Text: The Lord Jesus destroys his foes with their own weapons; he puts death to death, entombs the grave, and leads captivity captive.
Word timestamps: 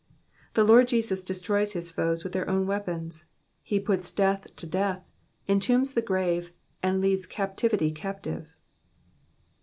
The 0.55 0.63
Lord 0.63 0.87
Jesus 0.87 1.23
destroys 1.23 1.73
his 1.73 1.91
foes 1.91 2.23
with 2.23 2.33
their 2.33 2.49
own 2.49 2.65
weapons; 2.65 3.25
he 3.61 3.79
puts 3.79 4.09
death 4.09 4.47
to 4.55 4.65
death, 4.65 5.03
entombs 5.47 5.93
the 5.93 6.01
grave, 6.01 6.51
and 6.81 6.99
leads 6.99 7.27
captivity 7.27 7.91
captive. 7.91 8.51